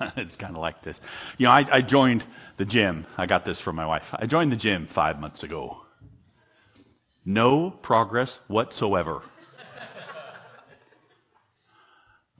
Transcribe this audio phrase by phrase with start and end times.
[0.16, 1.00] it's kind of like this.
[1.38, 2.24] You know, I, I joined
[2.56, 3.06] the gym.
[3.18, 4.08] I got this from my wife.
[4.12, 5.82] I joined the gym five months ago.
[7.24, 9.22] No progress whatsoever.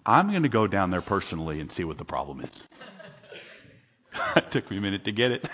[0.06, 2.50] I'm going to go down there personally and see what the problem is.
[4.36, 5.46] it took me a minute to get it.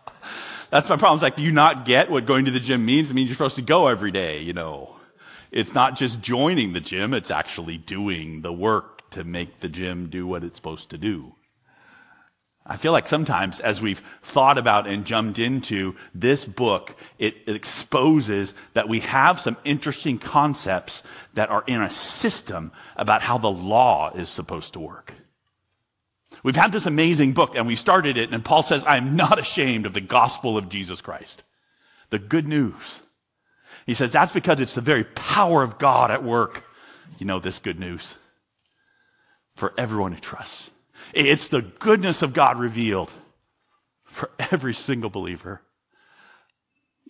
[0.70, 1.16] That's my problem.
[1.16, 3.10] It's like, do you not get what going to the gym means?
[3.10, 4.96] It means you're supposed to go every day, you know.
[5.50, 10.08] It's not just joining the gym, it's actually doing the work to make the gym
[10.08, 11.34] do what it's supposed to do.
[12.64, 17.56] I feel like sometimes as we've thought about and jumped into this book, it, it,
[17.56, 21.02] exposes that we have some interesting concepts
[21.34, 25.12] that are in a system about how the law is supposed to work.
[26.44, 29.38] We've had this amazing book and we started it and Paul says, I am not
[29.38, 31.42] ashamed of the gospel of Jesus Christ.
[32.10, 33.02] The good news.
[33.86, 36.64] He says that's because it's the very power of God at work.
[37.18, 38.16] You know this good news.
[39.56, 40.71] For everyone who trusts.
[41.12, 43.10] It's the goodness of God revealed
[44.04, 45.60] for every single believer.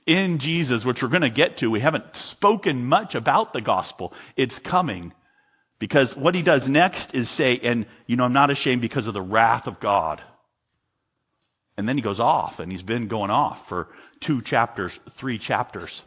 [0.07, 4.13] In Jesus, which we're going to get to, we haven't spoken much about the gospel.
[4.37, 5.13] It's coming.
[5.79, 9.15] Because what he does next is say, and you know, I'm not ashamed because of
[9.15, 10.23] the wrath of God.
[11.77, 13.89] And then he goes off, and he's been going off for
[14.21, 16.03] two chapters, three chapters.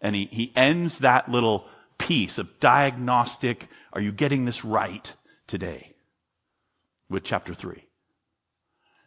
[0.00, 1.66] And he, he ends that little
[1.98, 5.12] piece of diagnostic, are you getting this right
[5.46, 5.95] today?
[7.08, 7.82] With chapter 3.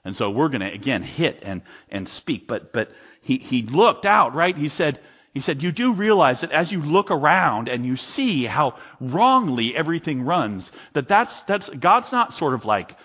[0.05, 2.47] And so we're going to again hit and, and speak.
[2.47, 4.55] But, but he, he looked out, right?
[4.55, 4.99] He said,
[5.33, 9.75] he said, you do realize that as you look around and you see how wrongly
[9.75, 12.95] everything runs, that that's, that's, God's not sort of like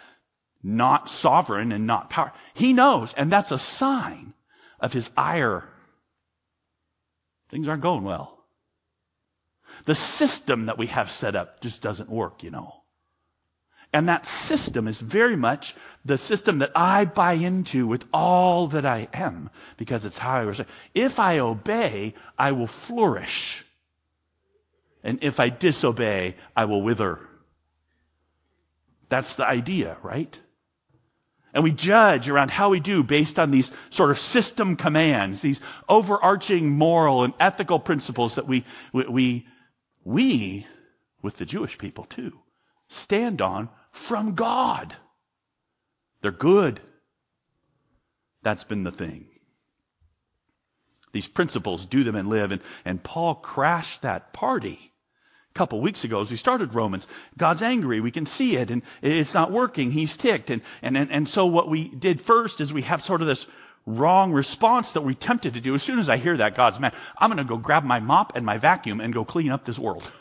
[0.62, 2.32] not sovereign and not power.
[2.54, 4.32] He knows, and that's a sign
[4.80, 5.68] of his ire.
[7.50, 8.38] Things aren't going well.
[9.84, 12.83] The system that we have set up just doesn't work, you know.
[13.94, 18.84] And that system is very much the system that I buy into with all that
[18.84, 20.60] I am because it's how I was.
[20.94, 23.64] If I obey, I will flourish.
[25.04, 27.20] And if I disobey, I will wither.
[29.10, 30.36] That's the idea, right?
[31.52, 35.60] And we judge around how we do based on these sort of system commands, these
[35.88, 39.46] overarching moral and ethical principles that we, we, we,
[40.02, 40.66] we
[41.22, 42.32] with the Jewish people too,
[42.88, 44.94] stand on from God.
[46.20, 46.80] They're good.
[48.42, 49.26] That's been the thing.
[51.12, 52.52] These principles, do them and live.
[52.52, 54.78] And, and Paul crashed that party
[55.54, 57.06] a couple weeks ago as we started Romans.
[57.38, 58.00] God's angry.
[58.00, 59.92] We can see it and it's not working.
[59.92, 60.50] He's ticked.
[60.50, 63.46] And, and, and, and so what we did first is we have sort of this
[63.86, 65.74] wrong response that we're tempted to do.
[65.74, 68.34] As soon as I hear that God's mad, I'm going to go grab my mop
[68.34, 70.10] and my vacuum and go clean up this world.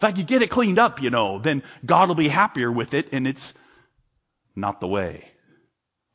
[0.00, 2.94] If I could get it cleaned up, you know, then God will be happier with
[2.94, 3.52] it, and it's
[4.56, 5.28] not the way.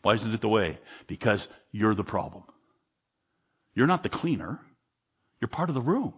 [0.01, 0.79] Why isn't it the way?
[1.05, 2.45] Because you're the problem.
[3.75, 4.59] You're not the cleaner.
[5.39, 6.15] You're part of the room.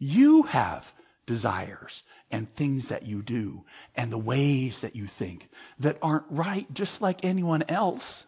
[0.00, 0.92] You have
[1.24, 3.64] desires and things that you do
[3.94, 5.48] and the ways that you think
[5.78, 8.26] that aren't right just like anyone else.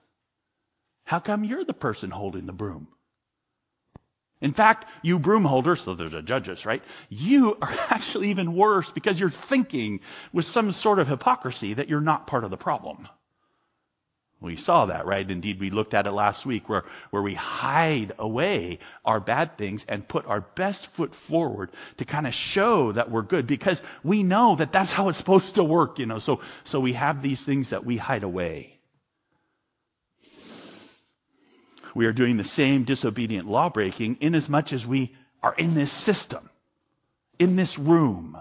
[1.02, 2.86] How come you're the person holding the broom?
[4.40, 6.82] In fact, you broom holders, so there's a judges, right?
[7.08, 10.00] You are actually even worse because you're thinking
[10.32, 13.08] with some sort of hypocrisy that you're not part of the problem.
[14.40, 15.28] We saw that, right?
[15.28, 19.84] Indeed, we looked at it last week where, where we hide away our bad things
[19.88, 24.22] and put our best foot forward to kind of show that we're good because we
[24.22, 26.20] know that that's how it's supposed to work, you know.
[26.20, 28.77] So, so we have these things that we hide away.
[31.98, 35.74] We are doing the same disobedient law breaking in as much as we are in
[35.74, 36.48] this system,
[37.40, 38.40] in this room,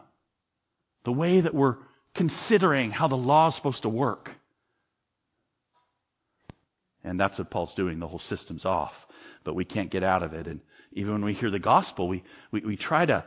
[1.05, 1.77] the way that we're
[2.13, 4.29] considering how the law is supposed to work.
[7.03, 7.97] And that's what Paul's doing.
[7.97, 9.07] The whole system's off,
[9.43, 10.45] but we can't get out of it.
[10.45, 10.59] And
[10.91, 13.25] even when we hear the gospel, we, we, we try to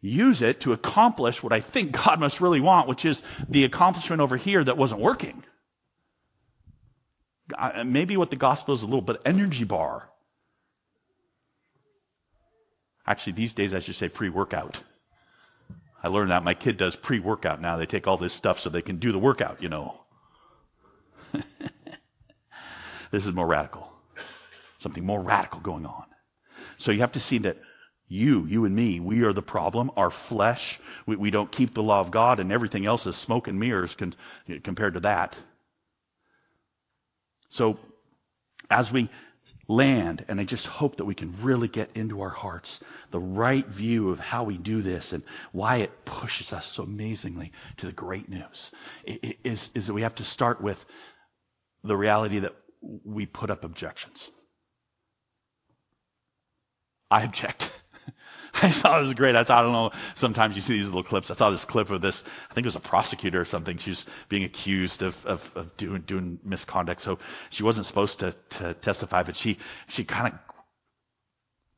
[0.00, 4.22] use it to accomplish what I think God must really want, which is the accomplishment
[4.22, 5.44] over here that wasn't working.
[7.84, 10.08] Maybe what the gospel is a little bit energy bar.
[13.06, 14.82] Actually, these days I should say pre-workout.
[16.02, 17.76] I learned that my kid does pre-workout now.
[17.76, 19.98] They take all this stuff so they can do the workout, you know.
[23.10, 23.90] this is more radical.
[24.78, 26.04] Something more radical going on.
[26.76, 27.56] So you have to see that
[28.08, 29.90] you, you and me, we are the problem.
[29.96, 33.48] Our flesh, we, we don't keep the law of God, and everything else is smoke
[33.48, 34.14] and mirrors con,
[34.62, 35.36] compared to that.
[37.58, 37.78] So,
[38.70, 39.10] as we
[39.68, 40.24] land.
[40.28, 44.10] And I just hope that we can really get into our hearts the right view
[44.10, 45.22] of how we do this and
[45.52, 48.70] why it pushes us so amazingly to the great news.
[49.44, 50.84] Is, is that we have to start with
[51.84, 54.30] the reality that we put up objections.
[57.10, 57.70] I object.
[58.62, 59.36] I saw it was great.
[59.36, 59.92] I, saw, I don't know.
[60.14, 61.30] Sometimes you see these little clips.
[61.30, 62.24] I saw this clip of this.
[62.50, 63.78] I think it was a prosecutor or something.
[63.78, 67.00] She's being accused of, of, of doing, doing misconduct.
[67.00, 67.18] So
[67.50, 70.40] she wasn't supposed to, to testify, but she, she kind of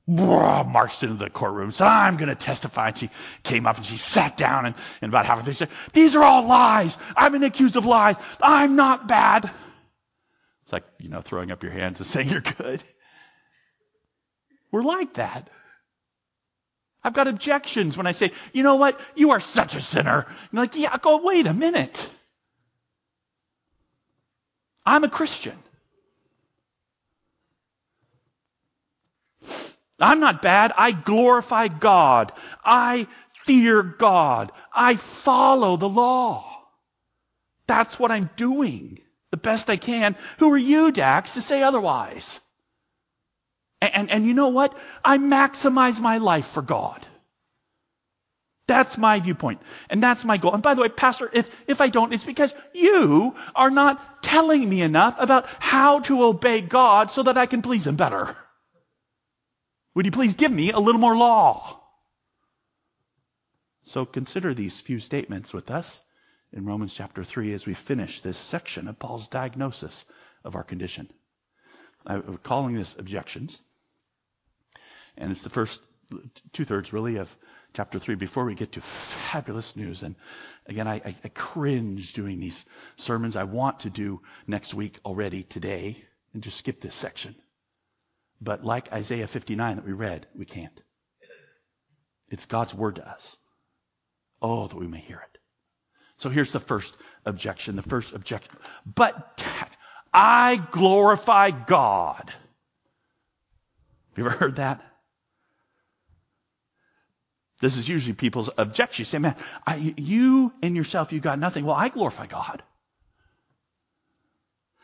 [0.66, 2.88] marched into the courtroom, said, I'm going to testify.
[2.88, 3.10] And she
[3.42, 6.16] came up and she sat down and, and about half of it, she said, these
[6.16, 6.96] are all lies.
[7.14, 8.16] I've been accused of lies.
[8.40, 9.50] I'm not bad.
[10.62, 12.82] It's like, you know, throwing up your hands and saying you're good.
[14.72, 15.50] We're like that.
[17.02, 19.00] I've got objections when I say, you know what?
[19.14, 20.26] You are such a sinner.
[20.52, 22.10] You're like, yeah, go, wait a minute.
[24.84, 25.58] I'm a Christian.
[29.98, 30.72] I'm not bad.
[30.76, 32.32] I glorify God.
[32.64, 33.06] I
[33.44, 34.52] fear God.
[34.72, 36.46] I follow the law.
[37.66, 39.00] That's what I'm doing
[39.30, 40.16] the best I can.
[40.38, 42.40] Who are you, Dax, to say otherwise?
[43.80, 44.76] And, and, and you know what?
[45.04, 47.04] I maximize my life for God.
[48.66, 49.60] That's my viewpoint.
[49.88, 50.54] And that's my goal.
[50.54, 54.68] And by the way, Pastor, if, if I don't, it's because you are not telling
[54.68, 58.36] me enough about how to obey God so that I can please Him better.
[59.94, 61.80] Would you please give me a little more law?
[63.86, 66.00] So consider these few statements with us
[66.52, 70.06] in Romans chapter 3 as we finish this section of Paul's diagnosis
[70.44, 71.10] of our condition.
[72.06, 73.60] I'm calling this objections.
[75.20, 75.80] And it's the first
[76.52, 77.36] two thirds, really, of
[77.74, 80.02] chapter 3 before we get to fabulous news.
[80.02, 80.16] And
[80.66, 82.64] again, I, I, I cringe doing these
[82.96, 83.36] sermons.
[83.36, 86.02] I want to do next week already today
[86.32, 87.36] and just skip this section.
[88.40, 90.82] But like Isaiah 59 that we read, we can't.
[92.30, 93.36] It's God's word to us.
[94.40, 95.38] Oh, that we may hear it.
[96.16, 96.96] So here's the first
[97.26, 97.76] objection.
[97.76, 98.54] The first objection.
[98.86, 99.44] But
[100.14, 102.32] I glorify God.
[104.10, 104.82] Have you ever heard that?
[107.60, 109.02] This is usually people's objection.
[109.02, 109.36] You say, man,
[109.66, 111.64] I, you and yourself, you got nothing.
[111.64, 112.62] Well, I glorify God.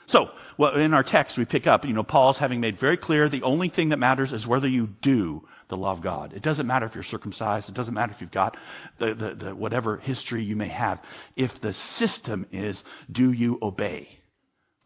[0.08, 3.28] So, well, in our text, we pick up, you know, Paul's having made very clear
[3.28, 6.32] the only thing that matters is whether you do the law of God.
[6.32, 7.69] It doesn't matter if you're circumcised.
[7.69, 8.56] It doesn't matter if you've got
[8.99, 11.02] the, the, the whatever history you may have.
[11.34, 14.08] If the system is, do you obey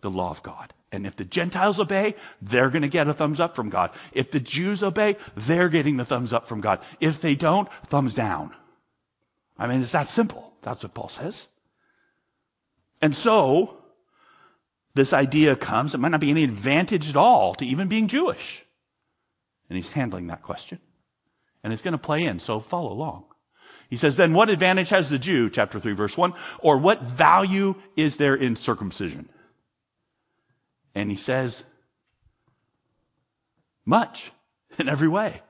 [0.01, 0.73] the law of God?
[0.93, 3.93] And if the Gentiles obey, they're going to get a thumbs up from God.
[4.13, 6.81] If the Jews obey, they're getting the thumbs up from God.
[6.99, 8.53] If they don't, thumbs down.
[9.57, 10.53] I mean, it's that simple.
[10.63, 11.47] That's what Paul says.
[13.01, 13.79] And so,
[14.95, 18.65] this idea comes, it might not be any advantage at all to even being Jewish.
[19.69, 20.81] And he's handling that question.
[21.63, 23.25] And it's going to play in, so follow along.
[23.89, 27.75] He says, then what advantage has the Jew, chapter 3, verse 1, or what value
[27.97, 29.29] is there in circumcision?
[30.95, 31.65] And he says,
[33.85, 34.33] much
[34.79, 35.43] in every way.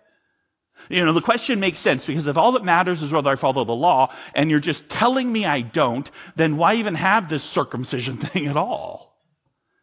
[0.88, 3.64] You know, the question makes sense because if all that matters is whether I follow
[3.64, 8.16] the law and you're just telling me I don't, then why even have this circumcision
[8.19, 9.14] thing at all?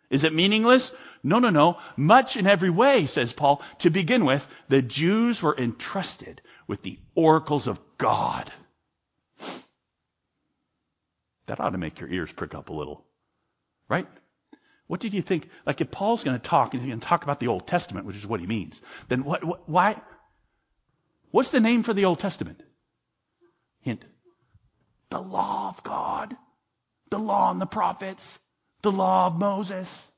[0.10, 0.92] Is it meaningless?
[1.24, 1.78] No, no, no.
[1.98, 3.62] Much in every way, says Paul.
[3.80, 8.52] To begin with, the Jews were entrusted with the oracles of God.
[11.48, 13.06] That ought to make your ears prick up a little.
[13.90, 14.08] Right?
[14.88, 15.50] What did you think?
[15.66, 18.06] Like if Paul's going to talk, and he's going to talk about the Old Testament,
[18.06, 20.02] which is what he means, then what, what, why?
[21.32, 22.62] What's the name for the Old Testament?
[23.82, 24.04] Hint.
[25.10, 26.36] The law of God.
[27.10, 28.40] The law and the prophets.
[28.82, 30.10] The law of Moses.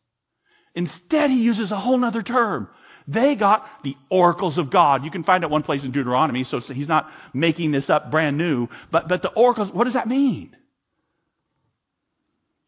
[0.76, 2.70] Instead, he uses a whole other term.
[3.08, 5.04] They got the oracles of God.
[5.04, 8.38] You can find it one place in Deuteronomy, so he's not making this up brand
[8.38, 8.68] new.
[8.92, 10.56] But, but the oracles, what does that mean?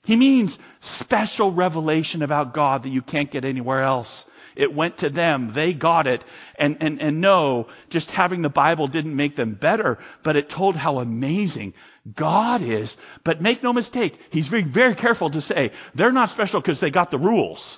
[0.04, 4.26] He means special revelation about God that you can't get anywhere else.
[4.56, 5.54] It went to them.
[5.54, 6.24] They got it.
[6.58, 10.76] And, and, and no, just having the Bible didn't make them better, but it told
[10.76, 11.76] how amazing
[12.14, 12.98] God is.
[13.24, 16.92] But make no mistake, he's very, very careful to say they're not special because they
[16.92, 17.78] got the rules.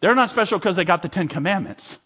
[0.00, 2.00] They're not special because they got the Ten Commandments.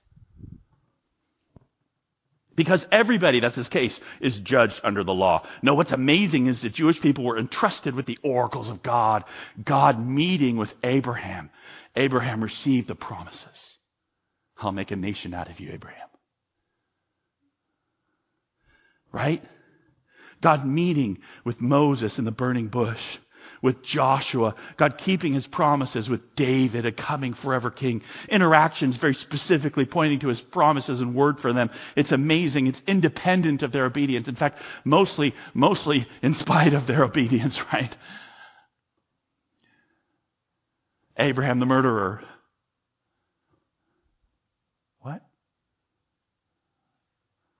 [2.62, 5.42] Because everybody, that's his case, is judged under the law.
[5.62, 9.24] No, what's amazing is the Jewish people were entrusted with the oracles of God.
[9.64, 11.50] God meeting with Abraham.
[11.96, 13.78] Abraham received the promises.
[14.58, 16.08] I'll make a nation out of you, Abraham.
[19.10, 19.42] Right?
[20.40, 23.18] God meeting with Moses in the burning bush
[23.62, 28.02] with Joshua, God keeping his promises with David, a coming forever king.
[28.28, 31.70] Interactions very specifically pointing to his promises and word for them.
[31.94, 32.66] It's amazing.
[32.66, 34.28] It's independent of their obedience.
[34.28, 37.96] In fact, mostly, mostly in spite of their obedience, right?
[41.16, 42.22] Abraham the murderer.
[45.00, 45.22] What?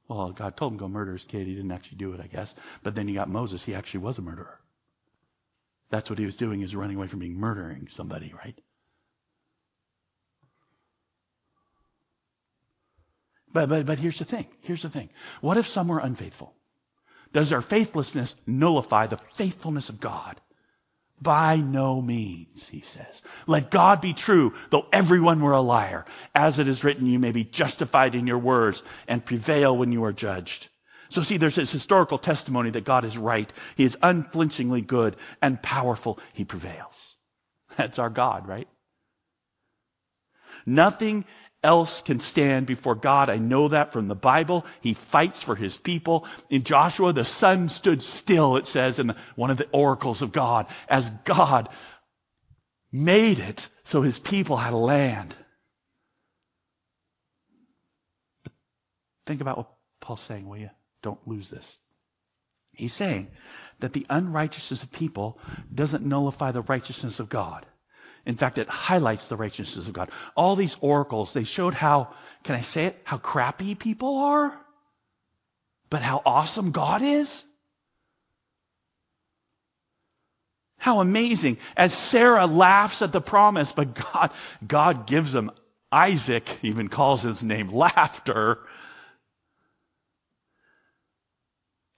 [0.09, 1.47] Well, God told him to go murder his kid.
[1.47, 2.55] He didn't actually do it, I guess.
[2.83, 3.63] But then you got Moses.
[3.63, 4.59] He actually was a murderer.
[5.93, 8.59] That's what he was doing, is running away from being murdering somebody, right?
[13.53, 14.47] But, but, but here's the thing.
[14.63, 15.11] Here's the thing.
[15.43, 16.55] What if some were unfaithful?
[17.35, 20.41] Does our faithlessness nullify the faithfulness of God?
[21.21, 23.23] By no means, he says.
[23.47, 26.07] Let God be true, though everyone were a liar.
[26.35, 30.05] As it is written, you may be justified in your words and prevail when you
[30.05, 30.71] are judged.
[31.13, 33.53] So see, there's this historical testimony that God is right.
[33.77, 36.19] He is unflinchingly good and powerful.
[36.33, 37.17] He prevails.
[37.77, 38.69] That's our God, right?
[40.65, 41.25] Nothing
[41.63, 43.29] else can stand before God.
[43.29, 44.65] I know that from the Bible.
[44.81, 46.27] He fights for his people.
[46.49, 50.67] In Joshua, the sun stood still, it says in one of the oracles of God,
[50.89, 51.69] as God
[52.91, 55.35] made it so his people had a land.
[59.25, 60.71] think about what Paul's saying, will you?
[61.03, 61.79] Don't lose this.
[62.73, 63.29] He's saying
[63.81, 65.39] that the unrighteousness of people
[65.73, 67.67] doesn't nullify the righteousness of God.
[68.25, 70.11] In fact, it highlights the righteousness of God.
[70.37, 74.57] All these oracles, they showed how, can I say it, how crappy people are,
[75.91, 77.45] but how awesome God is.
[80.79, 81.59] How amazing.
[81.77, 84.31] As Sarah laughs at the promise, but God,
[84.67, 85.51] God gives them
[85.91, 88.59] Isaac, even calls his name laughter.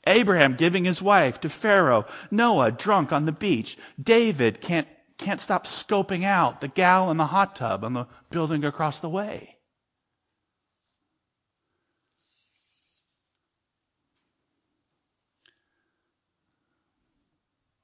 [0.06, 2.06] Abraham giving his wife to Pharaoh.
[2.30, 3.78] Noah drunk on the beach.
[4.02, 8.64] David can't, can't stop scoping out the gal in the hot tub on the building
[8.64, 9.56] across the way.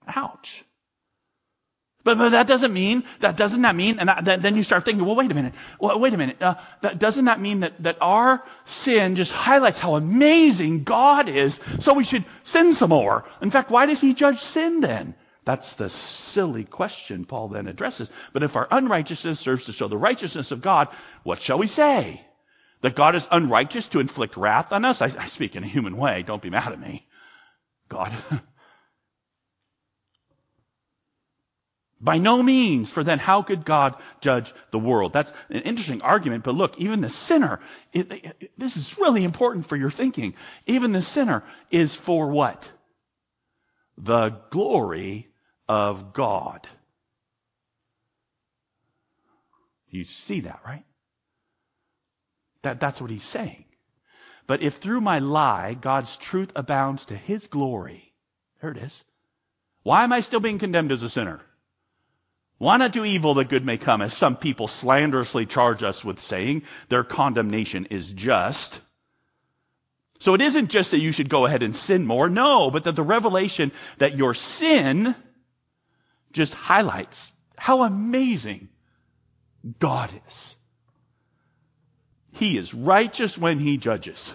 [0.06, 0.64] Ouch.
[2.10, 5.04] But, but that doesn't mean, that doesn't that mean, and that, then you start thinking,
[5.04, 7.98] well, wait a minute, well, wait a minute, uh, that, doesn't that mean that, that
[8.00, 13.26] our sin just highlights how amazing God is, so we should sin some more?
[13.40, 15.14] In fact, why does he judge sin then?
[15.44, 18.10] That's the silly question Paul then addresses.
[18.32, 20.88] But if our unrighteousness serves to show the righteousness of God,
[21.22, 22.26] what shall we say?
[22.80, 25.00] That God is unrighteous to inflict wrath on us?
[25.00, 27.06] I, I speak in a human way, don't be mad at me.
[27.88, 28.12] God.
[32.00, 35.12] By no means, for then how could God judge the world?
[35.12, 37.60] That's an interesting argument, but look, even the sinner,
[37.92, 40.34] it, it, this is really important for your thinking.
[40.66, 42.70] Even the sinner is for what?
[43.98, 45.28] The glory
[45.68, 46.66] of God.
[49.90, 50.84] You see that, right?
[52.62, 53.66] That, that's what he's saying.
[54.46, 58.14] But if through my lie God's truth abounds to his glory,
[58.62, 59.04] there it is.
[59.82, 61.40] Why am I still being condemned as a sinner?
[62.60, 66.20] Why not do evil that good may come, as some people slanderously charge us with
[66.20, 68.82] saying their condemnation is just?
[70.18, 72.96] So it isn't just that you should go ahead and sin more, no, but that
[72.96, 75.14] the revelation that your sin
[76.32, 78.68] just highlights how amazing
[79.78, 80.54] God is.
[82.32, 84.34] He is righteous when he judges.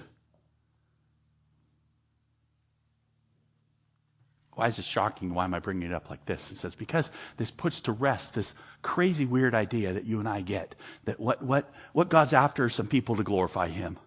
[4.56, 5.34] Why is it shocking?
[5.34, 6.52] Why am I bringing it up like this?
[6.52, 10.42] It says, because this puts to rest this crazy, weird idea that you and I
[10.42, 14.00] get that what, what, what God's after is some people to glorify Him.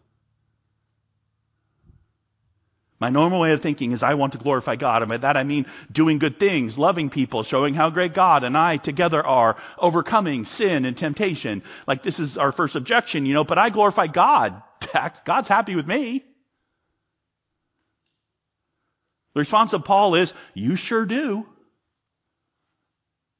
[3.00, 5.02] My normal way of thinking is I want to glorify God.
[5.02, 8.56] And by that I mean doing good things, loving people, showing how great God and
[8.56, 11.62] I together are, overcoming sin and temptation.
[11.86, 14.62] Like this is our first objection, you know, but I glorify God.
[15.24, 16.24] God's happy with me.
[19.38, 21.46] The response of Paul is, You sure do.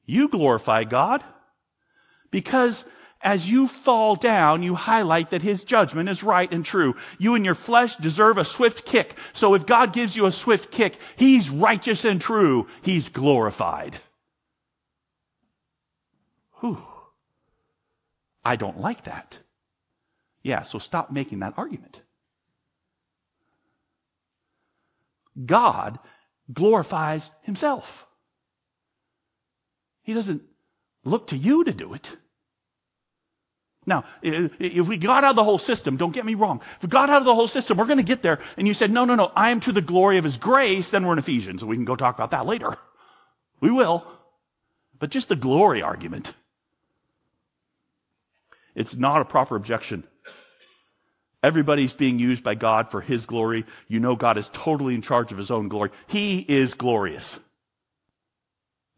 [0.06, 1.24] You glorify God.
[2.30, 2.86] Because
[3.20, 6.94] as you fall down, you highlight that his judgment is right and true.
[7.18, 9.16] You and your flesh deserve a swift kick.
[9.32, 12.68] So if God gives you a swift kick, he's righteous and true.
[12.82, 13.96] He's glorified.
[16.60, 16.80] Whew.
[18.44, 19.36] I don't like that.
[20.44, 22.00] Yeah, so stop making that argument.
[25.44, 25.98] God
[26.52, 28.06] glorifies himself.
[30.02, 30.42] He doesn't
[31.04, 32.16] look to you to do it.
[33.86, 36.60] Now, if we got out of the whole system, don't get me wrong.
[36.76, 38.40] If we got out of the whole system, we're going to get there.
[38.58, 41.06] And you said, no, no, no, I am to the glory of his grace, then
[41.06, 41.62] we're in Ephesians.
[41.62, 42.76] And we can go talk about that later.
[43.60, 44.06] We will.
[44.98, 46.32] But just the glory argument.
[48.74, 50.04] It's not a proper objection.
[51.42, 53.64] Everybody's being used by God for His glory.
[53.86, 55.90] You know God is totally in charge of His own glory.
[56.08, 57.38] He is glorious.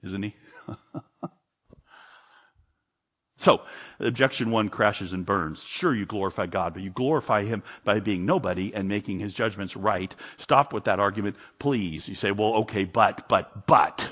[0.03, 0.35] Isn't He?
[3.37, 3.61] so,
[3.99, 5.63] objection one crashes and burns.
[5.63, 9.77] Sure, you glorify God, but you glorify Him by being nobody and making His judgments
[9.77, 10.15] right.
[10.39, 12.09] Stop with that argument, please.
[12.09, 14.09] You say, well, okay, but, but, but,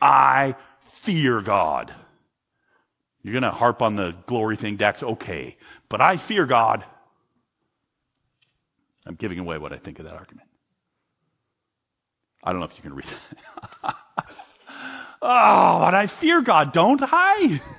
[0.00, 1.94] I fear God.
[3.22, 5.56] You're going to harp on the glory thing, Dax, okay.
[5.88, 6.84] But I fear God.
[9.06, 10.48] I'm giving away what I think of that argument.
[12.42, 13.96] I don't know if you can read that.
[15.22, 17.60] oh, but I fear God, don't I?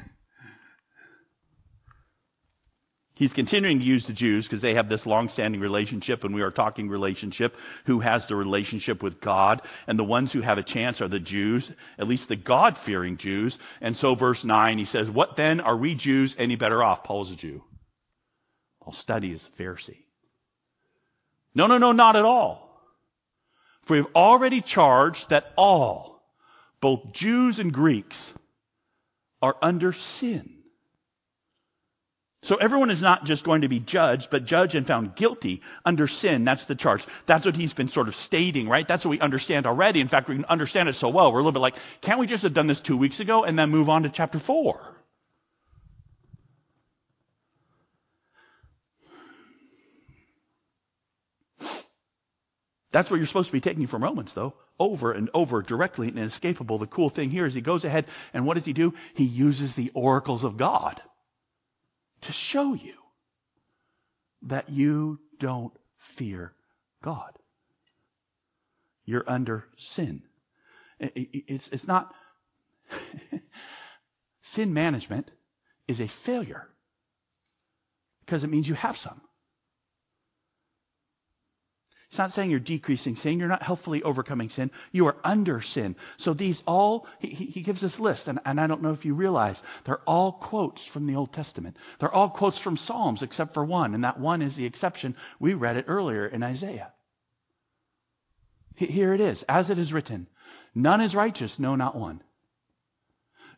[3.15, 6.51] He's continuing to use the Jews because they have this long-standing relationship, and we are
[6.51, 7.55] talking relationship.
[7.86, 9.62] Who has the relationship with God?
[9.88, 13.58] And the ones who have a chance are the Jews, at least the God-fearing Jews.
[13.79, 17.05] And so, verse 9, he says, What then are we Jews any better off?
[17.05, 17.63] Paul's a Jew.
[18.82, 20.04] Paul's study is a Pharisee.
[21.55, 22.62] No, no, no, not at all.
[23.85, 26.21] For we have already charged that all,
[26.81, 28.33] both Jews and Greeks,
[29.41, 30.51] are under sin.
[32.43, 36.07] So everyone is not just going to be judged, but judged and found guilty under
[36.07, 36.45] sin.
[36.45, 37.03] That's the charge.
[37.25, 38.88] That's what he's been sort of stating, right?
[38.88, 40.00] That's what we understand already.
[40.00, 41.31] In fact, we can understand it so well.
[41.31, 43.57] We're a little bit like, can't we just have done this two weeks ago and
[43.57, 44.79] then move on to chapter four?
[52.96, 54.54] That's what you're supposed to be taking from Romans, though.
[54.80, 56.78] Over and over, directly and inescapable.
[56.78, 58.94] The cool thing here is he goes ahead and what does he do?
[59.16, 61.02] He uses the oracles of God
[62.22, 62.94] to show you
[64.44, 66.54] that you don't fear
[67.02, 67.38] God.
[69.04, 70.24] You're under sin.
[70.98, 72.16] It's, it's not,
[74.42, 75.30] sin management
[75.90, 76.66] is a failure
[78.22, 79.20] because it means you have some.
[82.15, 83.39] It's not saying you're decreasing sin.
[83.39, 84.72] You're not healthfully overcoming sin.
[84.93, 85.98] You are under sin.
[86.15, 89.15] So these all, he, he gives this list, and, and I don't know if you
[89.15, 91.75] realize, they're all quotes from the Old Testament.
[92.00, 95.18] They're all quotes from Psalms except for one, and that one is the exception.
[95.42, 96.94] We read it earlier in Isaiah.
[98.75, 99.44] Here it is.
[99.44, 100.27] As it is written,
[100.74, 102.24] none is righteous, no, not one.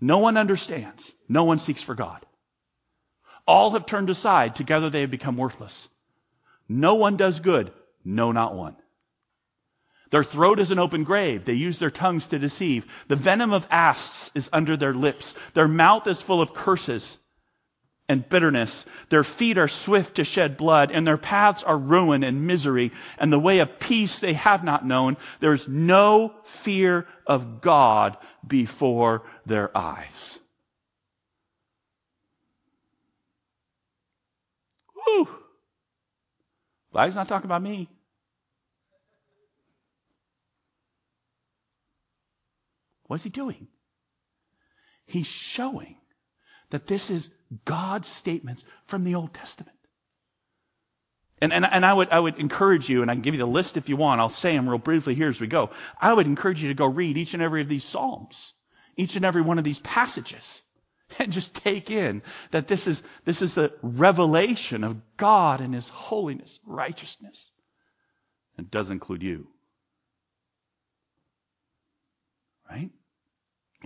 [0.01, 1.13] No one understands.
[1.29, 2.25] No one seeks for God.
[3.45, 4.55] All have turned aside.
[4.55, 5.91] Together they have become worthless.
[6.67, 7.71] No one does good.
[8.09, 8.77] No, not one.
[10.11, 11.43] Their throat is an open grave.
[11.43, 12.85] They use their tongues to deceive.
[13.09, 15.33] The venom of asps is under their lips.
[15.53, 17.17] Their mouth is full of curses
[18.07, 18.85] and bitterness.
[19.09, 22.93] Their feet are swift to shed blood, and their paths are ruin and misery.
[23.17, 25.17] And the way of peace they have not known.
[25.41, 28.15] There's no fear of God
[28.47, 30.39] before their eyes.
[34.93, 35.27] Whew.
[36.93, 37.89] Glad he's not talking about me.
[43.07, 43.67] What is he doing?
[45.05, 45.97] He's showing
[46.69, 47.31] that this is
[47.65, 49.77] God's statements from the Old Testament.
[51.39, 53.45] And, and, and I, would, I would encourage you, and I can give you the
[53.45, 54.19] list if you want.
[54.19, 55.69] I'll say them real briefly here as we go.
[55.99, 58.53] I would encourage you to go read each and every of these Psalms,
[58.95, 60.63] each and every one of these passages,
[61.19, 65.89] and just take in that this is, this is the revelation of God and His
[65.89, 67.51] holiness, righteousness.
[68.57, 69.47] It does include you.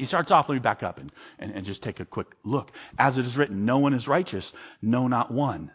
[0.01, 2.71] He starts off, let me back up and, and, and just take a quick look.
[2.97, 5.69] As it is written, no one is righteous, no, not one.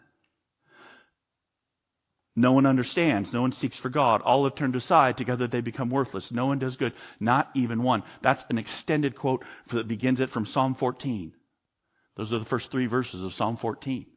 [2.35, 3.31] No one understands.
[3.31, 4.21] No one seeks for God.
[4.21, 5.15] All have turned aside.
[5.15, 6.29] Together they become worthless.
[6.29, 6.91] No one does good.
[7.21, 8.03] Not even one.
[8.21, 11.31] That's an extended quote that begins it from Psalm 14.
[12.17, 14.07] Those are the first three verses of Psalm 14.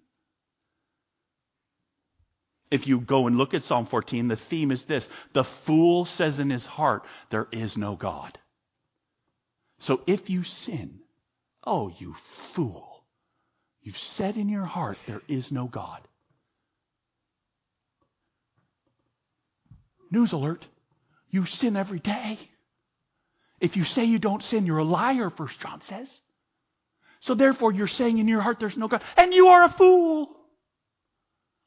[2.73, 5.09] If you go and look at Psalm 14, the theme is this.
[5.35, 8.37] The fool says in his heart, there is no God.
[9.81, 11.01] So if you sin,
[11.65, 13.03] oh, you fool,
[13.83, 16.01] you've said in your heart, there is no God.
[20.11, 20.67] News alert,
[21.31, 22.39] you sin every day.
[23.59, 26.21] If you say you don't sin, you're a liar, First John says.
[27.21, 30.37] So therefore, you're saying in your heart there's no God, and you are a fool.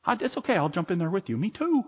[0.08, 1.38] It's okay, I'll jump in there with you.
[1.38, 1.86] Me too.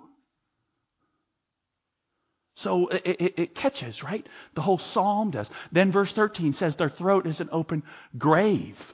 [2.56, 4.26] So it, it, it, catches, right?
[4.54, 5.52] The whole psalm does.
[5.72, 7.84] Then verse 13 says their throat is an open
[8.18, 8.94] grave.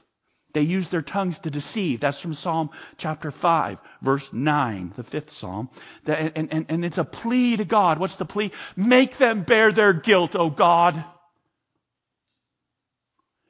[0.52, 2.00] They use their tongues to deceive.
[2.00, 5.70] That's from Psalm chapter 5, verse 9, the fifth psalm.
[6.06, 7.98] And, and, and it's a plea to God.
[7.98, 8.50] What's the plea?
[8.76, 11.02] Make them bear their guilt, O God.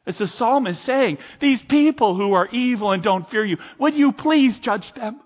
[0.06, 4.12] It's the psalmist saying, These people who are evil and don't fear you, would you
[4.12, 5.20] please judge them?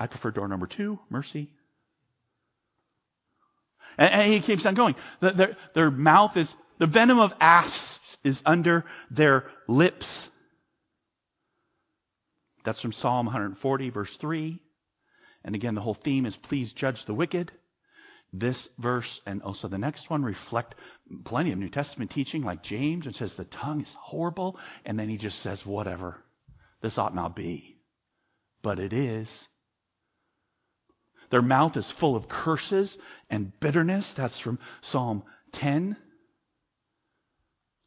[0.00, 1.50] I prefer door number two, mercy.
[3.98, 4.96] And, and he keeps on going.
[5.20, 10.30] The, their, their mouth is, the venom of asps is under their lips.
[12.64, 14.58] That's from Psalm 140, verse 3.
[15.44, 17.52] And again, the whole theme is please judge the wicked.
[18.32, 20.76] This verse and also the next one reflect
[21.24, 24.58] plenty of New Testament teaching, like James, and says the tongue is horrible.
[24.86, 26.24] And then he just says, whatever.
[26.80, 27.76] This ought not be.
[28.62, 29.46] But it is.
[31.30, 32.98] Their mouth is full of curses
[33.30, 34.12] and bitterness.
[34.12, 35.96] That's from Psalm 10.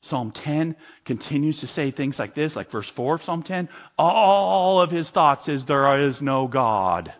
[0.01, 0.75] Psalm 10
[1.05, 3.69] continues to say things like this, like verse 4 of Psalm 10.
[3.97, 7.13] All of his thoughts is there is no God.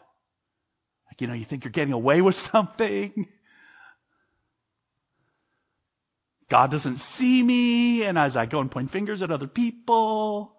[1.07, 3.27] Like, you know, you think you're getting away with something.
[6.49, 10.55] God doesn't see me, and as I go and point fingers at other people.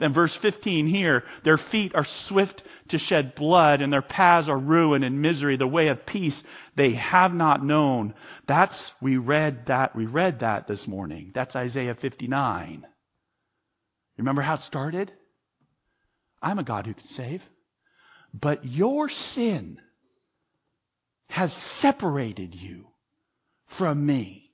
[0.00, 4.58] Then verse 15 here, their feet are swift to shed blood and their paths are
[4.58, 6.42] ruin and misery, the way of peace
[6.74, 8.14] they have not known.
[8.46, 11.32] That's, we read that, we read that this morning.
[11.34, 12.86] That's Isaiah 59.
[14.16, 15.12] Remember how it started?
[16.40, 17.46] I'm a God who can save.
[18.32, 19.82] But your sin
[21.28, 22.86] has separated you
[23.66, 24.49] from me.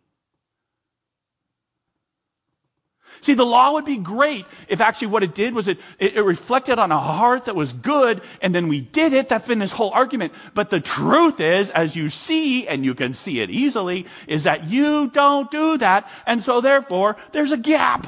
[3.26, 6.78] See, the law would be great if actually what it did was it, it, reflected
[6.78, 9.28] on a heart that was good, and then we did it.
[9.28, 10.32] That's been this whole argument.
[10.54, 14.66] But the truth is, as you see, and you can see it easily, is that
[14.66, 18.06] you don't do that, and so therefore, there's a gap.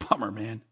[0.00, 0.62] Bummer, man.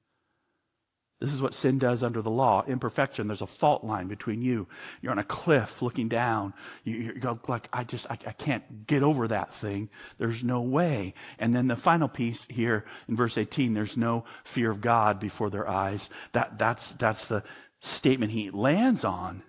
[1.25, 2.63] This is what sin does under the law.
[2.67, 3.29] Imperfection.
[3.29, 4.69] There's a fault line between you.
[5.01, 6.53] You're on a cliff looking down.
[6.83, 9.89] You, go like, I just, I, I can't get over that thing.
[10.19, 11.15] There's no way.
[11.39, 15.49] And then the final piece here in verse 18, there's no fear of God before
[15.49, 16.11] their eyes.
[16.33, 17.43] That, that's, that's the
[17.81, 19.43] statement he lands on.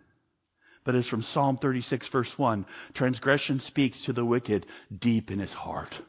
[0.86, 2.66] But it's from Psalm 36 verse 1.
[2.94, 4.66] Transgression speaks to the wicked
[4.98, 6.00] deep in his heart.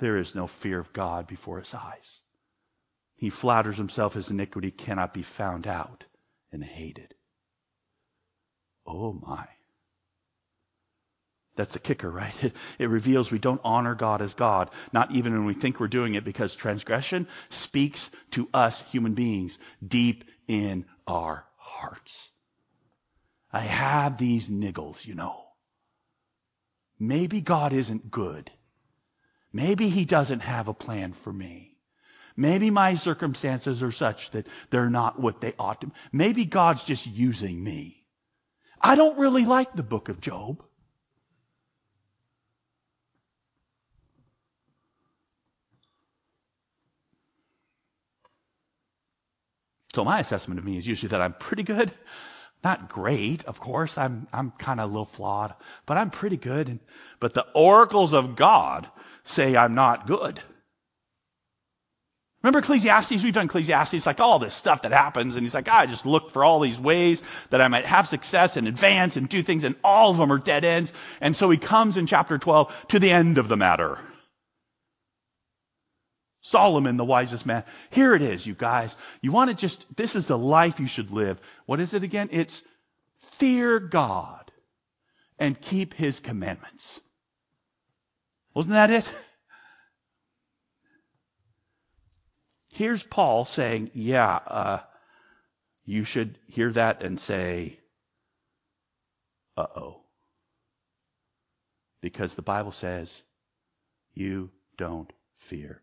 [0.00, 2.22] There is no fear of God before his eyes.
[3.22, 6.02] He flatters himself his iniquity cannot be found out
[6.50, 7.14] and hated.
[8.84, 9.46] Oh my.
[11.54, 12.34] That's a kicker, right?
[12.42, 15.86] It, it, reveals we don't honor God as God, not even when we think we're
[15.86, 22.28] doing it, because transgression speaks to us human beings deep in our hearts.
[23.52, 25.44] I have these niggles, you know.
[26.98, 28.50] Maybe God isn't good.
[29.52, 31.71] Maybe He doesn't have a plan for me.
[32.36, 35.90] Maybe my circumstances are such that they're not what they ought to.
[36.12, 38.04] Maybe God's just using me.
[38.80, 40.62] I don't really like the book of Job.
[49.94, 51.90] So my assessment of me is usually that I'm pretty good.
[52.64, 53.98] Not great, of course.
[53.98, 56.78] I'm I'm kind of a little flawed, but I'm pretty good.
[57.20, 58.88] But the oracles of God
[59.24, 60.40] say I'm not good.
[62.42, 63.22] Remember Ecclesiastes?
[63.22, 65.36] We've done Ecclesiastes, like all this stuff that happens.
[65.36, 68.56] And he's like, I just looked for all these ways that I might have success
[68.56, 70.92] and advance and do things, and all of them are dead ends.
[71.20, 73.98] And so he comes in chapter 12 to the end of the matter.
[76.40, 77.62] Solomon, the wisest man.
[77.90, 78.96] Here it is, you guys.
[79.20, 81.40] You want to just, this is the life you should live.
[81.66, 82.28] What is it again?
[82.32, 82.62] It's
[83.38, 84.50] fear God
[85.38, 87.00] and keep his commandments.
[88.52, 89.08] Wasn't that it?
[92.72, 94.80] Here's Paul saying, yeah, uh,
[95.84, 97.78] you should hear that and say,
[99.58, 100.00] uh oh.
[102.00, 103.22] Because the Bible says,
[104.14, 105.82] you don't fear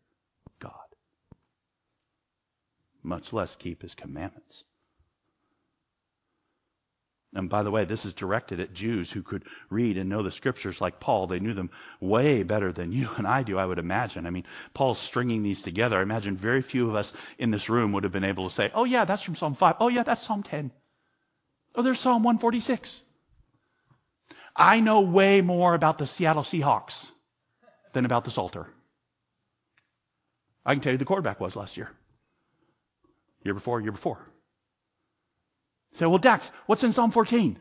[0.59, 0.71] God,
[3.03, 4.63] much less keep his commandments.
[7.33, 10.31] And by the way, this is directed at Jews who could read and know the
[10.31, 11.27] scriptures like Paul.
[11.27, 14.25] They knew them way better than you and I do, I would imagine.
[14.25, 15.99] I mean, Paul's stringing these together.
[15.99, 18.71] I imagine very few of us in this room would have been able to say,
[18.73, 19.75] oh, yeah, that's from Psalm 5.
[19.79, 20.71] Oh, yeah, that's Psalm 10.
[21.75, 23.01] Oh, there's Psalm 146.
[24.55, 27.09] I know way more about the Seattle Seahawks
[27.93, 28.67] than about the Psalter.
[30.65, 31.91] I can tell you the quarterback was last year.
[33.43, 34.19] Year before, year before.
[35.99, 37.59] Say, well, Dax, what's in Psalm 14?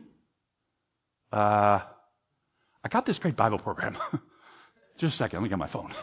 [1.31, 1.79] Uh,
[2.83, 3.97] I got this great Bible program.
[4.97, 5.93] Just a second, let me get my phone.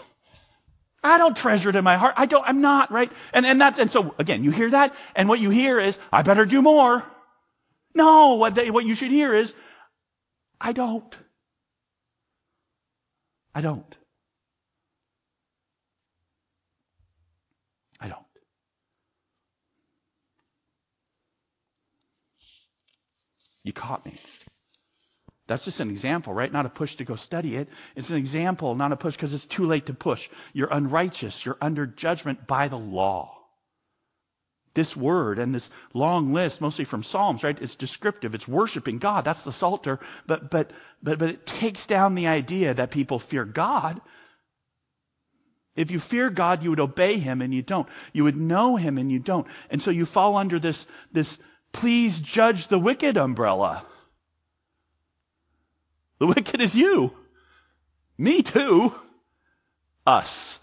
[1.02, 2.14] I don't treasure it in my heart.
[2.16, 3.10] I don't, I'm not, right?
[3.32, 6.22] And, and that's, and so again, you hear that, and what you hear is, I
[6.22, 7.02] better do more.
[7.94, 9.54] No, what, they, what you should hear is,
[10.60, 11.16] I don't.
[13.54, 13.82] I don't.
[13.84, 13.96] I don't.
[23.66, 24.14] You caught me.
[25.48, 26.52] That's just an example, right?
[26.52, 27.68] Not a push to go study it.
[27.96, 30.28] It's an example, not a push because it's too late to push.
[30.52, 31.44] You're unrighteous.
[31.44, 33.32] You're under judgment by the law.
[34.74, 37.60] This word and this long list, mostly from Psalms, right?
[37.60, 38.36] It's descriptive.
[38.36, 39.24] It's worshiping God.
[39.24, 39.98] That's the Psalter.
[40.28, 40.70] But, but,
[41.02, 44.00] but, but it takes down the idea that people fear God.
[45.74, 47.88] If you fear God, you would obey Him and you don't.
[48.12, 49.48] You would know Him and you don't.
[49.70, 51.40] And so you fall under this, this
[51.76, 53.84] please judge the wicked umbrella.
[56.18, 57.12] The wicked is you.
[58.18, 58.94] Me too.
[60.06, 60.60] Us.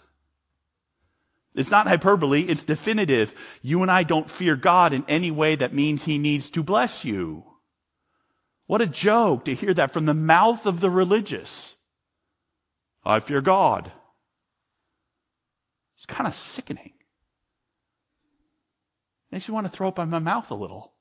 [1.56, 3.36] It's not hyperbole, it's definitive.
[3.62, 7.06] You and I don't fear God in any way that means He needs to bless
[7.06, 7.44] you.
[8.66, 11.76] What a joke to hear that from the mouth of the religious.
[13.06, 13.92] I fear God.
[15.98, 16.94] It's kind of sickening.
[19.32, 20.93] Makes me want to throw up in my mouth a little.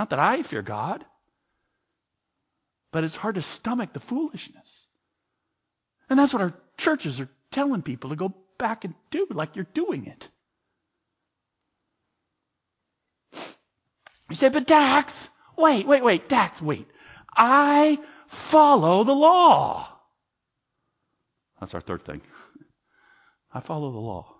[0.00, 1.04] Not that I fear God,
[2.90, 4.86] but it's hard to stomach the foolishness.
[6.08, 9.66] And that's what our churches are telling people to go back and do, like you're
[9.74, 10.30] doing it.
[14.30, 16.88] You say, but Dax, wait, wait, wait, Dax, wait.
[17.36, 19.86] I follow the law.
[21.60, 22.22] That's our third thing.
[23.52, 24.39] I follow the law.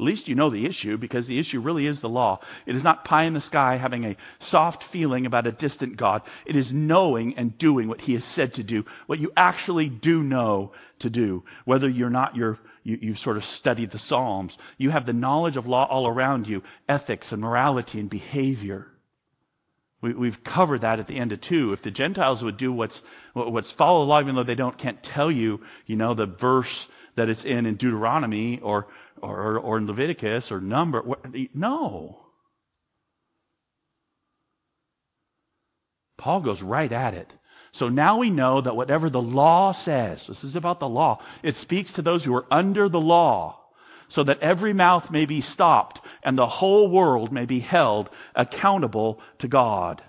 [0.00, 2.40] At least you know the issue because the issue really is the law.
[2.64, 6.22] It is not pie in the sky having a soft feeling about a distant God.
[6.46, 10.22] It is knowing and doing what he has said to do, what you actually do
[10.22, 11.44] know to do.
[11.66, 15.68] Whether you're not you, you sort of studied the Psalms, you have the knowledge of
[15.68, 18.88] law all around you, ethics and morality and behavior.
[20.00, 21.72] We, have covered that at the end of two.
[21.72, 23.02] If the Gentiles would do what's
[23.34, 27.28] what's follow law, even though they don't can't tell you, you know, the verse that
[27.28, 28.88] it's in in Deuteronomy or
[29.20, 31.04] or, or in Leviticus or Number.
[31.54, 32.18] No.
[36.18, 37.32] Paul goes right at it.
[37.72, 41.56] So now we know that whatever the law says, this is about the law, it
[41.56, 43.58] speaks to those who are under the law,
[44.08, 49.20] so that every mouth may be stopped and the whole world may be held accountable
[49.38, 50.02] to God.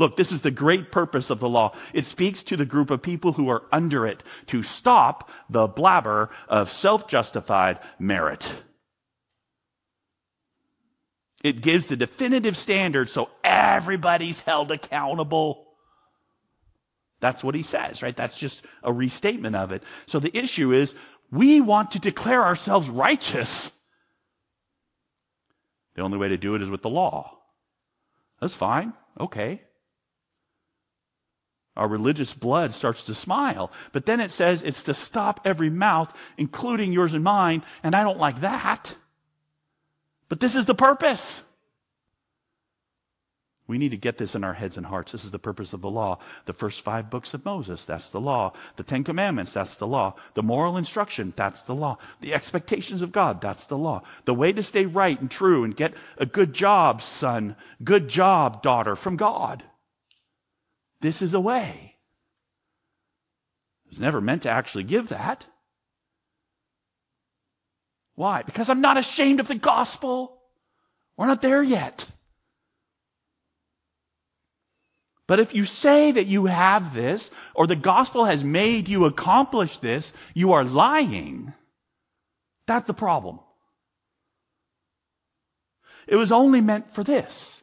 [0.00, 1.74] Look, this is the great purpose of the law.
[1.92, 6.30] It speaks to the group of people who are under it to stop the blabber
[6.48, 8.50] of self-justified merit.
[11.44, 15.68] It gives the definitive standard so everybody's held accountable.
[17.20, 18.16] That's what he says, right?
[18.16, 19.82] That's just a restatement of it.
[20.06, 20.94] So the issue is
[21.30, 23.70] we want to declare ourselves righteous.
[25.94, 27.36] The only way to do it is with the law.
[28.40, 28.94] That's fine.
[29.20, 29.60] Okay
[31.76, 33.70] our religious blood starts to smile.
[33.92, 38.02] But then it says it's to stop every mouth, including yours and mine, and I
[38.02, 38.94] don't like that.
[40.28, 41.42] But this is the purpose.
[43.70, 45.12] We need to get this in our heads and hearts.
[45.12, 46.18] This is the purpose of the law.
[46.44, 48.54] The first five books of Moses, that's the law.
[48.74, 50.16] The Ten Commandments, that's the law.
[50.34, 51.98] The moral instruction, that's the law.
[52.20, 54.02] The expectations of God, that's the law.
[54.24, 58.60] The way to stay right and true and get a good job, son, good job,
[58.60, 59.62] daughter, from God.
[61.00, 61.96] This is a way.
[63.86, 65.44] It was never meant to actually give that.
[68.14, 68.42] Why?
[68.42, 70.38] Because I'm not ashamed of the gospel.
[71.16, 72.06] We're not there yet.
[75.26, 79.76] But if you say that you have this, or the gospel has made you accomplish
[79.78, 81.54] this, you are lying.
[82.66, 83.38] That's the problem.
[86.08, 87.62] It was only meant for this.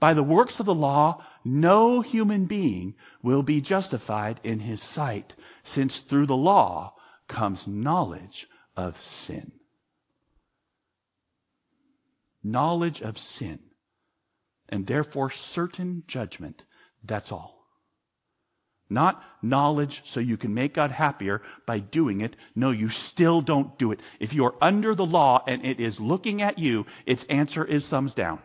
[0.00, 5.34] By the works of the law, no human being will be justified in his sight,
[5.62, 6.94] since through the law
[7.28, 9.52] comes knowledge of sin.
[12.42, 13.58] Knowledge of sin,
[14.68, 16.62] and therefore certain judgment.
[17.02, 17.54] That's all.
[18.90, 22.36] Not knowledge so you can make God happier by doing it.
[22.54, 24.00] No, you still don't do it.
[24.20, 27.88] If you are under the law and it is looking at you, its answer is
[27.88, 28.40] thumbs down.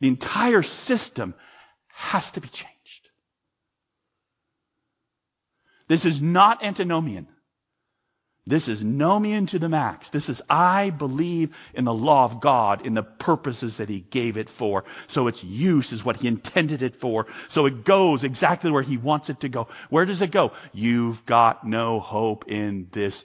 [0.00, 1.34] The entire system
[1.88, 3.08] has to be changed.
[5.88, 7.26] This is not antinomian.
[8.46, 10.10] This is know to the max.
[10.10, 14.36] This is I believe in the law of God, in the purposes that He gave
[14.36, 14.84] it for.
[15.08, 17.26] So its use is what He intended it for.
[17.48, 19.68] So it goes exactly where He wants it to go.
[19.88, 20.52] Where does it go?
[20.72, 23.24] You've got no hope in this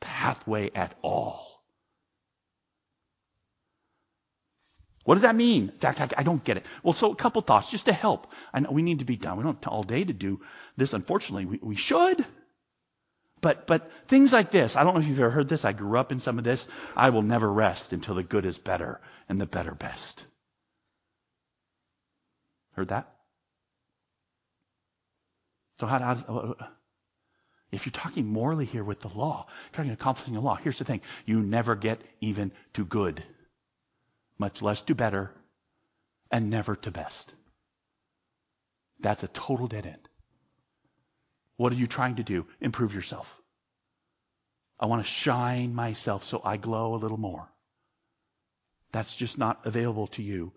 [0.00, 1.51] pathway at all.
[5.04, 5.72] What does that mean?
[5.82, 6.66] I don't get it.
[6.82, 8.32] Well, so a couple thoughts just to help.
[8.54, 9.36] I know we need to be done.
[9.36, 10.40] We don't have all day to do
[10.76, 10.92] this.
[10.92, 12.24] Unfortunately, we, we should.
[13.40, 15.64] But, but things like this, I don't know if you've ever heard this.
[15.64, 16.68] I grew up in some of this.
[16.96, 20.24] I will never rest until the good is better and the better best.
[22.74, 23.12] Heard that?
[25.80, 26.56] So how, how
[27.72, 31.00] if you're talking morally here with the law, to accomplishing the law, here's the thing.
[31.24, 33.24] You never get even to good,
[34.42, 35.30] much less to better,
[36.28, 37.32] and never to best.
[38.98, 40.08] That's a total dead end.
[41.58, 42.46] What are you trying to do?
[42.60, 43.40] Improve yourself.
[44.80, 47.48] I want to shine myself so I glow a little more.
[48.90, 50.52] That's just not available to you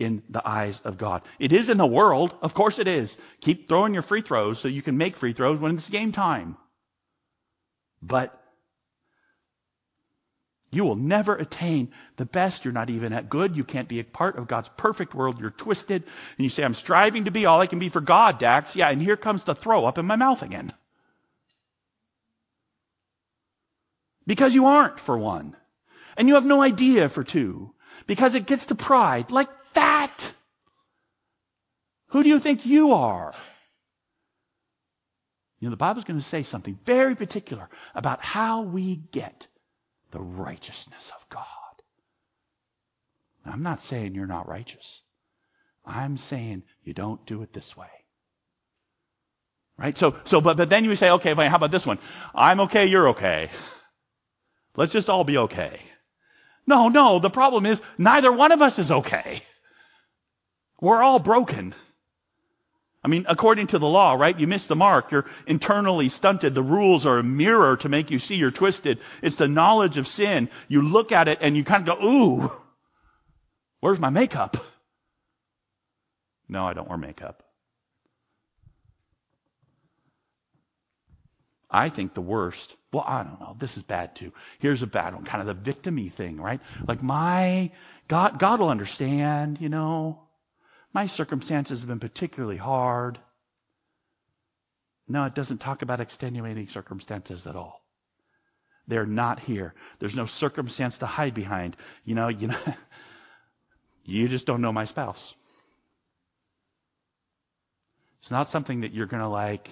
[0.00, 1.22] in the eyes of God.
[1.38, 2.34] It is in the world.
[2.42, 3.16] Of course it is.
[3.40, 6.56] Keep throwing your free throws so you can make free throws when it's game time.
[8.02, 8.34] But
[10.70, 12.64] you will never attain the best.
[12.64, 13.56] You're not even at good.
[13.56, 15.40] You can't be a part of God's perfect world.
[15.40, 16.02] You're twisted.
[16.02, 18.76] And you say, I'm striving to be all I can be for God, Dax.
[18.76, 20.74] Yeah, and here comes the throw up in my mouth again.
[24.26, 25.56] Because you aren't, for one.
[26.18, 27.72] And you have no idea, for two.
[28.06, 29.30] Because it gets to pride.
[29.30, 30.32] Like that.
[32.08, 33.32] Who do you think you are?
[35.60, 39.46] You know, the Bible's going to say something very particular about how we get
[40.10, 41.44] the righteousness of God.
[43.44, 45.00] I'm not saying you're not righteous.
[45.84, 47.88] I'm saying you don't do it this way.
[49.78, 49.96] Right?
[49.96, 51.98] So, so, but, but then you say, okay, how about this one?
[52.34, 53.50] I'm okay, you're okay.
[54.76, 55.80] Let's just all be okay.
[56.66, 59.42] No, no, the problem is neither one of us is okay.
[60.80, 61.74] We're all broken.
[63.02, 64.38] I mean, according to the law, right?
[64.38, 65.12] You miss the mark.
[65.12, 66.54] You're internally stunted.
[66.54, 68.98] The rules are a mirror to make you see you're twisted.
[69.22, 70.48] It's the knowledge of sin.
[70.66, 72.52] You look at it and you kind of go, ooh,
[73.80, 74.56] where's my makeup?
[76.48, 77.44] No, I don't wear makeup.
[81.70, 83.54] I think the worst, well, I don't know.
[83.58, 84.32] This is bad too.
[84.58, 86.60] Here's a bad one, kind of the victimy thing, right?
[86.86, 87.70] Like my,
[88.08, 90.27] God, God will understand, you know.
[90.92, 93.18] My circumstances have been particularly hard.
[95.06, 97.82] No, it doesn't talk about extenuating circumstances at all.
[98.86, 99.74] They're not here.
[99.98, 101.76] There's no circumstance to hide behind.
[102.04, 102.58] You know, you know,
[104.04, 105.34] you just don't know my spouse.
[108.20, 109.68] It's not something that you're going to like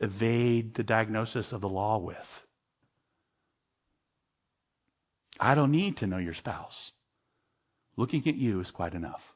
[0.00, 2.46] evade the diagnosis of the law with.
[5.38, 6.92] I don't need to know your spouse.
[7.96, 9.33] Looking at you is quite enough.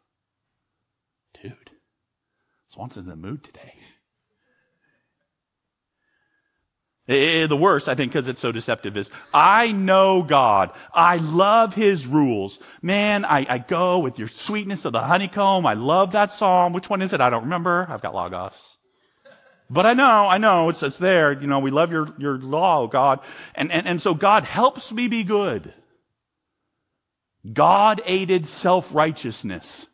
[1.42, 1.70] Dude,
[2.68, 3.74] Swanson's in the mood today.
[7.08, 10.72] The worst, I think, because it's so deceptive, is I know God.
[10.92, 12.58] I love His rules.
[12.82, 15.64] Man, I, I, go with your sweetness of the honeycomb.
[15.64, 16.74] I love that psalm.
[16.74, 17.22] Which one is it?
[17.22, 17.86] I don't remember.
[17.88, 18.76] I've got Logos.
[19.70, 21.32] But I know, I know, it's, it's there.
[21.32, 23.20] You know, we love your, your law, oh God.
[23.54, 25.72] And, and, and so God helps me be good.
[27.50, 29.86] God aided self-righteousness.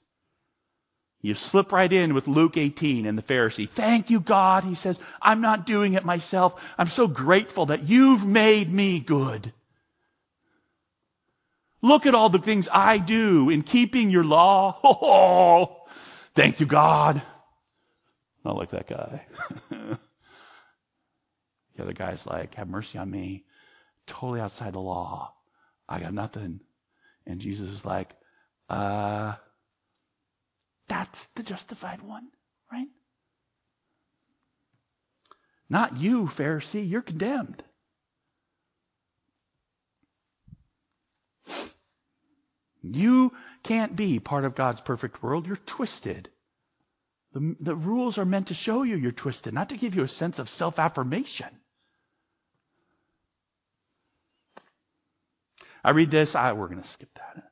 [1.25, 3.67] You slip right in with Luke 18 and the Pharisee.
[3.67, 4.63] Thank you, God.
[4.63, 6.61] He says, I'm not doing it myself.
[6.77, 9.51] I'm so grateful that you've made me good.
[11.81, 14.79] Look at all the things I do in keeping your law.
[14.85, 15.87] Oh,
[16.35, 17.23] thank you, God.
[18.45, 19.25] Not like that guy.
[19.71, 19.99] the
[21.81, 23.47] other guy's like, have mercy on me.
[24.07, 25.33] Totally outside the law.
[25.89, 26.61] I got nothing.
[27.27, 28.15] And Jesus is like,
[28.69, 29.37] uh,
[31.05, 32.27] that's the justified one,
[32.73, 32.89] right?
[35.69, 36.89] Not you, Pharisee.
[36.89, 37.63] You're condemned.
[42.83, 45.47] You can't be part of God's perfect world.
[45.47, 46.31] You're twisted.
[47.33, 50.09] The, the rules are meant to show you you're twisted, not to give you a
[50.09, 51.49] sense of self affirmation.
[55.83, 56.35] I read this.
[56.35, 57.45] I, we're going to skip that.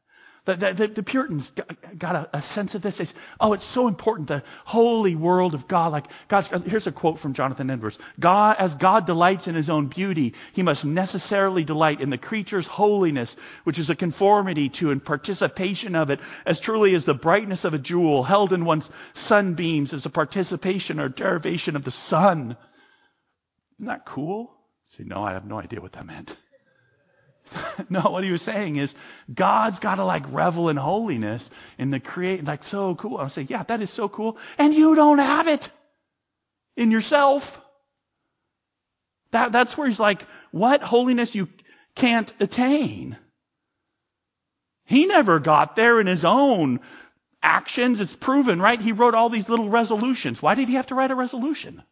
[0.45, 1.53] The, the, the, Puritans
[1.97, 2.99] got a, a, sense of this.
[2.99, 3.07] They
[3.39, 5.93] oh, it's so important, the holy world of God.
[5.93, 7.97] Like God's, uh, here's a quote from Jonathan Edwards.
[8.19, 12.67] God, as God delights in his own beauty, he must necessarily delight in the creature's
[12.67, 17.65] holiness, which is a conformity to and participation of it, as truly as the brightness
[17.65, 22.57] of a jewel held in one's sunbeams is a participation or derivation of the sun.
[23.79, 24.53] Isn't that cool?
[24.89, 26.37] See, no, I have no idea what that meant.
[27.89, 28.95] no, what he was saying is
[29.33, 33.19] God's got to like revel in holiness in the create, like so cool.
[33.19, 34.39] I was saying, yeah, that is so cool.
[34.59, 35.71] And you don't have it
[36.77, 37.61] in yourself.
[39.31, 41.49] That, that's where he's like, what holiness you
[41.95, 43.17] can't attain.
[44.85, 46.81] He never got there in his own
[47.43, 48.01] actions.
[48.01, 48.81] It's proven, right?
[48.81, 50.43] He wrote all these little resolutions.
[50.43, 51.83] Why did he have to write a resolution?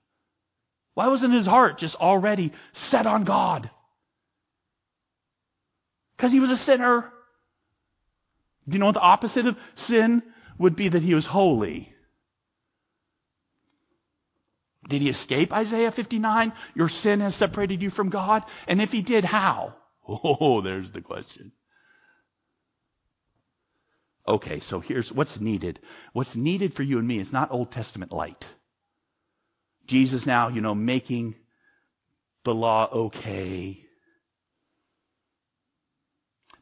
[0.94, 3.70] Why wasn't his heart just already set on God?
[6.20, 7.10] Because he was a sinner.
[8.68, 10.22] Do you know what the opposite of sin
[10.58, 10.88] would be?
[10.88, 11.94] That he was holy.
[14.86, 16.52] Did he escape Isaiah 59?
[16.74, 18.44] Your sin has separated you from God?
[18.68, 19.74] And if he did, how?
[20.06, 21.52] Oh, there's the question.
[24.28, 25.80] Okay, so here's what's needed.
[26.12, 28.46] What's needed for you and me is not Old Testament light.
[29.86, 31.36] Jesus now, you know, making
[32.44, 33.86] the law okay.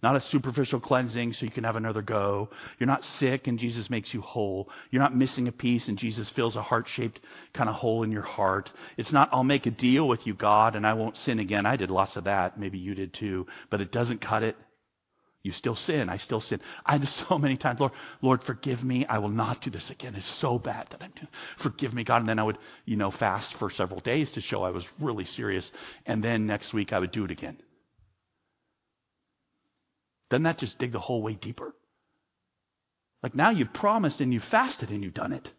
[0.03, 2.51] Not a superficial cleansing so you can have another go.
[2.79, 4.71] You're not sick and Jesus makes you whole.
[4.91, 7.21] You're not missing a piece and Jesus fills a heart shaped
[7.53, 8.73] kind of hole in your heart.
[8.97, 11.67] It's not, I'll make a deal with you, God, and I won't sin again.
[11.67, 12.59] I did lots of that.
[12.59, 13.49] Maybe you did too.
[13.71, 14.57] But it doesn't cut it.
[15.43, 16.09] You still sin.
[16.09, 16.61] I still sin.
[16.85, 17.93] I did so many times, Lord,
[18.23, 19.07] Lord, forgive me.
[19.07, 20.15] I will not do this again.
[20.15, 21.29] It's so bad that I'm doing.
[21.57, 22.21] Forgive me, God.
[22.21, 25.25] And then I would, you know, fast for several days to show I was really
[25.25, 25.73] serious.
[26.07, 27.57] And then next week I would do it again.
[30.31, 31.75] Doesn't that just dig the hole way deeper?
[33.23, 35.53] Like now you've promised and you've fasted and you've done it.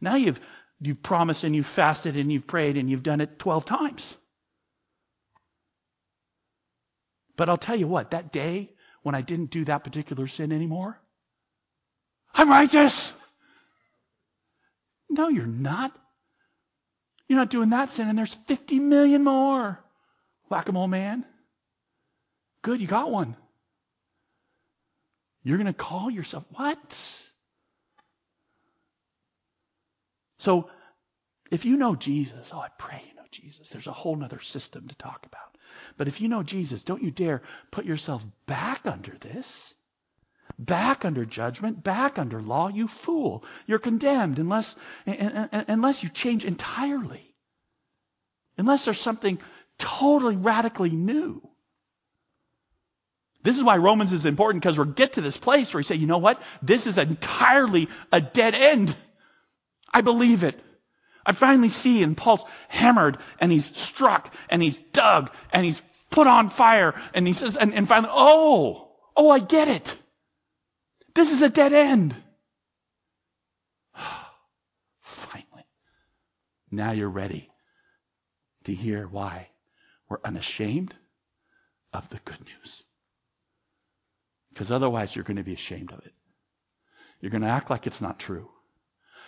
[0.00, 0.40] Now you've
[0.80, 4.16] you've promised and you've fasted and you've prayed and you've done it 12 times.
[7.36, 8.70] But I'll tell you what, that day
[9.02, 11.00] when I didn't do that particular sin anymore?
[12.34, 13.12] I'm righteous.
[15.08, 15.96] No, you're not.
[17.28, 19.78] You're not doing that sin, and there's 50 million more.
[20.48, 21.24] Whack a mole man.
[22.62, 23.36] Good, you got one.
[25.44, 27.22] You're going to call yourself what?
[30.38, 30.70] So,
[31.50, 33.68] if you know Jesus, oh, I pray you know Jesus.
[33.68, 35.56] There's a whole other system to talk about.
[35.96, 39.74] But if you know Jesus, don't you dare put yourself back under this.
[40.58, 43.44] Back under judgment, back under law, you fool.
[43.66, 44.76] You're condemned unless,
[45.06, 47.34] unless you change entirely.
[48.56, 49.40] Unless there's something
[49.78, 51.42] totally radically new.
[53.44, 55.96] This is why Romans is important because we get to this place where you say,
[55.96, 56.40] you know what?
[56.62, 58.96] This is entirely a dead end.
[59.92, 60.58] I believe it.
[61.26, 66.26] I finally see, and Paul's hammered, and he's struck, and he's dug, and he's put
[66.26, 69.98] on fire, and he says, and, and finally, oh, oh, I get it.
[71.14, 72.14] This is a dead end.
[75.00, 75.66] finally.
[76.70, 77.50] Now you're ready
[78.64, 79.48] to hear why
[80.08, 80.94] we're unashamed
[81.92, 82.84] of the good news.
[84.54, 86.14] Because otherwise, you're going to be ashamed of it.
[87.20, 88.48] You're going to act like it's not true.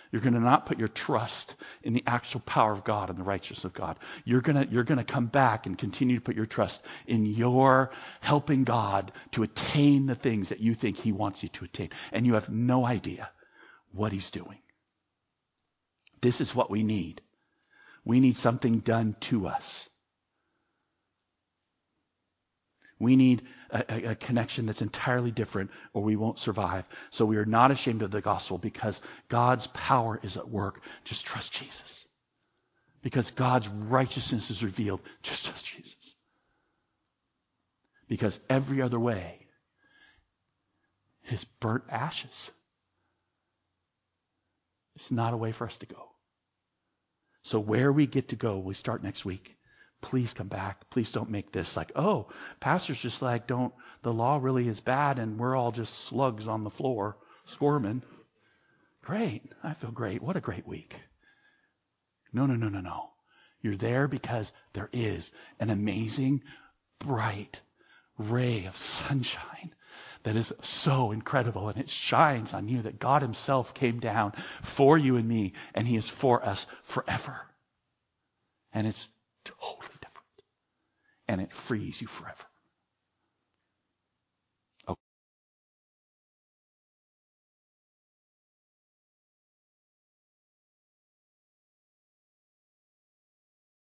[0.09, 1.53] You're going to not put your trust
[1.83, 3.99] in the actual power of God and the righteousness of God.
[4.23, 7.25] You're going to, you're going to come back and continue to put your trust in
[7.25, 11.89] your helping God to attain the things that you think He wants you to attain.
[12.13, 13.29] And you have no idea
[13.91, 14.59] what He's doing.
[16.21, 17.21] This is what we need.
[18.05, 19.89] We need something done to us.
[22.99, 26.87] We need a, a, connection that's entirely different or we won't survive.
[27.11, 30.81] So we are not ashamed of the gospel because God's power is at work.
[31.03, 32.07] Just trust Jesus.
[33.03, 35.01] Because God's righteousness is revealed.
[35.21, 36.15] Just trust Jesus.
[38.07, 39.45] Because every other way
[41.29, 42.51] is burnt ashes.
[44.95, 46.09] It's not a way for us to go.
[47.43, 49.56] So where we get to go, we start next week
[50.01, 50.89] please come back.
[50.89, 52.27] Please don't make this like, oh,
[52.59, 53.73] pastor's just like, don't,
[54.03, 58.03] the law really is bad and we're all just slugs on the floor squirming.
[59.03, 59.43] Great.
[59.63, 60.21] I feel great.
[60.21, 60.99] What a great week.
[62.33, 63.09] No, no, no, no, no.
[63.61, 66.43] You're there because there is an amazing,
[66.99, 67.61] bright
[68.17, 69.73] ray of sunshine
[70.23, 74.97] that is so incredible and it shines on you that God himself came down for
[74.97, 77.39] you and me and he is for us forever.
[78.73, 79.07] And it's
[79.47, 80.27] totally different.
[81.27, 82.45] And it frees you forever.